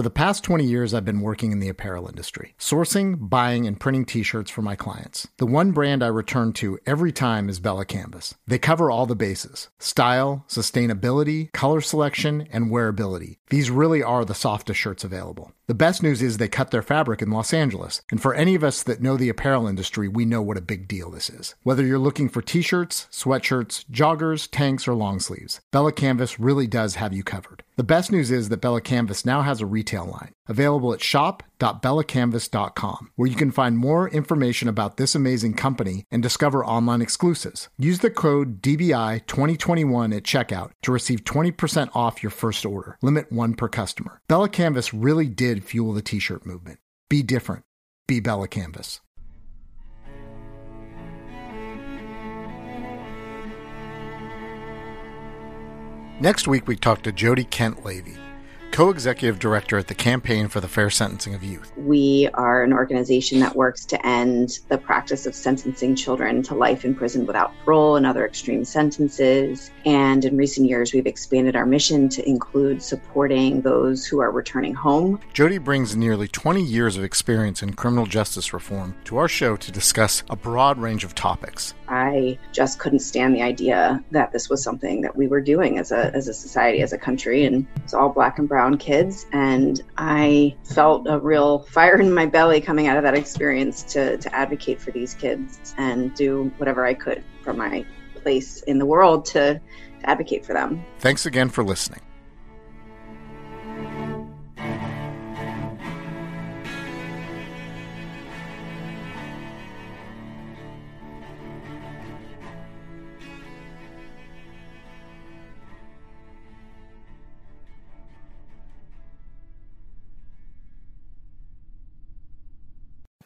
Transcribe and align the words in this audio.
For 0.00 0.04
the 0.04 0.08
past 0.08 0.42
20 0.44 0.64
years, 0.64 0.94
I've 0.94 1.04
been 1.04 1.20
working 1.20 1.52
in 1.52 1.60
the 1.60 1.68
apparel 1.68 2.08
industry, 2.08 2.54
sourcing, 2.58 3.28
buying, 3.28 3.66
and 3.66 3.78
printing 3.78 4.06
t 4.06 4.22
shirts 4.22 4.50
for 4.50 4.62
my 4.62 4.74
clients. 4.74 5.28
The 5.36 5.44
one 5.44 5.72
brand 5.72 6.02
I 6.02 6.06
return 6.06 6.54
to 6.54 6.78
every 6.86 7.12
time 7.12 7.50
is 7.50 7.60
Bella 7.60 7.84
Canvas. 7.84 8.34
They 8.46 8.58
cover 8.58 8.90
all 8.90 9.04
the 9.04 9.14
bases 9.14 9.68
style, 9.78 10.46
sustainability, 10.48 11.52
color 11.52 11.82
selection, 11.82 12.48
and 12.50 12.70
wearability. 12.70 13.36
These 13.50 13.70
really 13.70 14.02
are 14.02 14.24
the 14.24 14.32
softest 14.32 14.80
shirts 14.80 15.04
available. 15.04 15.52
The 15.66 15.74
best 15.74 16.02
news 16.02 16.22
is 16.22 16.38
they 16.38 16.48
cut 16.48 16.70
their 16.70 16.82
fabric 16.82 17.20
in 17.20 17.30
Los 17.30 17.52
Angeles. 17.52 18.02
And 18.10 18.20
for 18.20 18.34
any 18.34 18.54
of 18.54 18.64
us 18.64 18.82
that 18.82 19.02
know 19.02 19.16
the 19.16 19.28
apparel 19.28 19.68
industry, 19.68 20.08
we 20.08 20.24
know 20.24 20.42
what 20.42 20.56
a 20.56 20.62
big 20.62 20.88
deal 20.88 21.10
this 21.10 21.30
is. 21.30 21.54
Whether 21.62 21.84
you're 21.84 21.98
looking 21.98 22.28
for 22.28 22.40
t 22.40 22.62
shirts, 22.62 23.06
sweatshirts, 23.12 23.84
joggers, 23.90 24.48
tanks, 24.50 24.88
or 24.88 24.94
long 24.94 25.20
sleeves, 25.20 25.60
Bella 25.70 25.92
Canvas 25.92 26.40
really 26.40 26.66
does 26.66 26.94
have 26.94 27.12
you 27.12 27.22
covered. 27.22 27.62
The 27.80 27.84
best 27.84 28.12
news 28.12 28.30
is 28.30 28.50
that 28.50 28.60
Bella 28.60 28.82
Canvas 28.82 29.24
now 29.24 29.40
has 29.40 29.62
a 29.62 29.66
retail 29.66 30.04
line 30.04 30.34
available 30.46 30.92
at 30.92 31.00
shop.bellacanvas.com, 31.00 33.10
where 33.16 33.26
you 33.26 33.34
can 33.34 33.50
find 33.50 33.78
more 33.78 34.06
information 34.10 34.68
about 34.68 34.98
this 34.98 35.14
amazing 35.14 35.54
company 35.54 36.04
and 36.10 36.22
discover 36.22 36.62
online 36.62 37.00
exclusives. 37.00 37.70
Use 37.78 38.00
the 38.00 38.10
code 38.10 38.60
DBI2021 38.60 40.14
at 40.14 40.24
checkout 40.24 40.72
to 40.82 40.92
receive 40.92 41.24
20% 41.24 41.88
off 41.94 42.22
your 42.22 42.28
first 42.28 42.66
order. 42.66 42.98
Limit 43.00 43.32
one 43.32 43.54
per 43.54 43.66
customer. 43.66 44.20
Bella 44.28 44.50
Canvas 44.50 44.92
really 44.92 45.30
did 45.30 45.64
fuel 45.64 45.94
the 45.94 46.02
t 46.02 46.18
shirt 46.18 46.44
movement. 46.44 46.80
Be 47.08 47.22
different. 47.22 47.64
Be 48.06 48.20
Bella 48.20 48.46
Canvas. 48.46 49.00
Next 56.22 56.46
week, 56.46 56.68
we 56.68 56.76
talk 56.76 57.00
to 57.02 57.12
Jody 57.12 57.44
Kent 57.44 57.82
Levy, 57.82 58.18
co 58.70 58.90
executive 58.90 59.38
director 59.38 59.78
at 59.78 59.88
the 59.88 59.94
Campaign 59.94 60.48
for 60.48 60.60
the 60.60 60.68
Fair 60.68 60.90
Sentencing 60.90 61.34
of 61.34 61.42
Youth. 61.42 61.72
We 61.76 62.28
are 62.34 62.62
an 62.62 62.72
organization 62.72 63.40
that 63.40 63.56
works 63.56 63.84
to 63.86 64.06
end 64.06 64.60
the 64.68 64.78
practice 64.78 65.26
of 65.26 65.34
sentencing 65.34 65.96
children 65.96 66.42
to 66.44 66.54
life 66.54 66.84
in 66.84 66.94
prison 66.94 67.26
without 67.26 67.52
parole 67.64 67.96
and 67.96 68.06
other 68.06 68.24
extreme 68.24 68.64
sentences. 68.64 69.70
And 69.84 70.24
in 70.24 70.36
recent 70.36 70.68
years, 70.68 70.92
we've 70.92 71.06
expanded 71.06 71.56
our 71.56 71.66
mission 71.66 72.08
to 72.10 72.28
include 72.28 72.82
supporting 72.82 73.62
those 73.62 74.06
who 74.06 74.20
are 74.20 74.30
returning 74.30 74.74
home. 74.74 75.20
Jody 75.32 75.58
brings 75.58 75.96
nearly 75.96 76.28
20 76.28 76.62
years 76.62 76.96
of 76.96 77.04
experience 77.04 77.62
in 77.62 77.74
criminal 77.74 78.06
justice 78.06 78.52
reform 78.52 78.94
to 79.04 79.16
our 79.16 79.28
show 79.28 79.56
to 79.56 79.72
discuss 79.72 80.22
a 80.30 80.36
broad 80.36 80.78
range 80.78 81.04
of 81.04 81.14
topics. 81.14 81.74
I 81.88 82.38
just 82.52 82.78
couldn't 82.78 83.00
stand 83.00 83.34
the 83.34 83.42
idea 83.42 84.02
that 84.12 84.30
this 84.30 84.48
was 84.48 84.62
something 84.62 85.00
that 85.00 85.16
we 85.16 85.26
were 85.26 85.40
doing 85.40 85.78
as 85.78 85.90
a, 85.90 86.14
as 86.14 86.28
a 86.28 86.34
society, 86.34 86.82
as 86.82 86.92
a 86.92 86.98
country. 86.98 87.44
And 87.44 87.66
it's 87.82 87.94
all 87.94 88.10
black 88.10 88.38
and 88.38 88.48
brown 88.48 88.59
kids. 88.78 89.26
And 89.32 89.82
I 89.96 90.56
felt 90.64 91.06
a 91.08 91.18
real 91.18 91.60
fire 91.60 92.00
in 92.00 92.12
my 92.12 92.26
belly 92.26 92.60
coming 92.60 92.86
out 92.86 92.96
of 92.96 93.02
that 93.02 93.14
experience 93.14 93.82
to, 93.84 94.16
to 94.18 94.34
advocate 94.34 94.80
for 94.80 94.90
these 94.90 95.14
kids 95.14 95.74
and 95.78 96.14
do 96.14 96.52
whatever 96.58 96.84
I 96.84 96.94
could 96.94 97.22
from 97.42 97.58
my 97.58 97.84
place 98.16 98.62
in 98.62 98.78
the 98.78 98.86
world 98.86 99.24
to, 99.26 99.60
to 100.00 100.10
advocate 100.10 100.44
for 100.44 100.52
them. 100.52 100.84
Thanks 100.98 101.26
again 101.26 101.48
for 101.48 101.64
listening. 101.64 102.00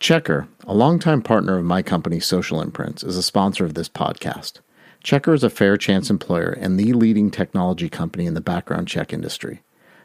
Checkr, 0.00 0.48
a 0.64 0.72
longtime 0.72 1.20
partner 1.20 1.58
of 1.58 1.64
my 1.66 1.82
company 1.82 2.20
Social 2.20 2.62
Imprints, 2.62 3.04
is 3.04 3.18
a 3.18 3.22
sponsor 3.22 3.66
of 3.66 3.74
this 3.74 3.90
podcast. 3.90 4.54
Checkr 5.04 5.34
is 5.34 5.44
a 5.44 5.50
fair 5.50 5.76
chance 5.76 6.08
employer 6.08 6.48
and 6.48 6.80
the 6.80 6.94
leading 6.94 7.30
technology 7.30 7.90
company 7.90 8.24
in 8.24 8.32
the 8.32 8.40
background 8.40 8.88
check 8.88 9.12
industry. 9.12 9.60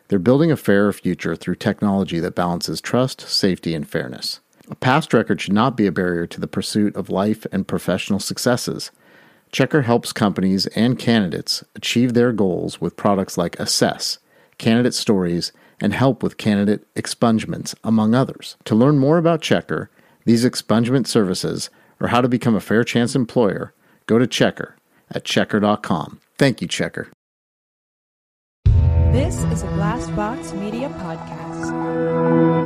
They're 0.10 0.20
building 0.20 0.52
a 0.52 0.58
fairer 0.58 0.92
future 0.92 1.34
through 1.38 1.56
technology 1.56 2.20
that 2.20 2.36
balances 2.36 2.82
trust, 2.82 3.22
safety, 3.22 3.74
and 3.74 3.88
fairness. 3.88 4.42
A 4.70 4.76
past 4.76 5.14
record 5.14 5.40
should 5.40 5.54
not 5.54 5.78
be 5.78 5.88
a 5.88 5.94
barrier 5.94 6.28
to 6.28 6.42
the 6.42 6.48
pursuit 6.48 6.94
of 6.98 7.10
life 7.10 7.48
and 7.54 7.66
professional 7.66 8.20
successes. 8.20 8.92
Checkr 9.54 9.86
helps 9.86 10.12
companies 10.12 10.68
and 10.68 11.00
candidates 11.00 11.64
achieve 11.74 12.14
their 12.14 12.34
goals 12.34 12.82
with 12.82 12.98
products 12.98 13.38
like 13.38 13.58
Assess, 13.62 14.20
candidate 14.58 14.94
stories, 14.94 15.54
and 15.80 15.94
help 15.94 16.24
with 16.24 16.38
candidate 16.38 16.94
expungements, 16.96 17.75
among 17.84 18.16
others. 18.16 18.58
To 18.66 18.75
learn 18.75 18.97
more 18.97 19.18
about 19.18 19.41
Checkr, 19.41 19.88
these 20.25 20.46
expungement 20.46 21.08
services, 21.08 21.69
or 22.00 22.08
how 22.08 22.22
to 22.22 22.28
become 22.28 22.56
a 22.56 22.62
fair 22.62 22.84
chance 22.84 23.16
employer, 23.16 23.74
go 24.06 24.18
to 24.19 24.28
Checkr 24.28 24.74
at 25.12 25.24
checkr.com. 25.24 26.19
Thank 26.38 26.62
you, 26.62 26.68
Checkr. 26.68 27.08
This 29.12 29.35
is 29.46 29.64
a 29.64 29.68
Glassbox 29.68 30.59
Media 30.59 30.90
podcast. 30.90 32.65